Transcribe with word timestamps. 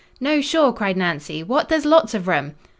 "No, 0.19 0.41
sure!" 0.41 0.73
cried 0.73 0.97
Nancy. 0.97 1.43
"What, 1.43 1.69
there's 1.69 1.85
lots 1.85 2.15
o' 2.15 2.19
room!" 2.19 2.55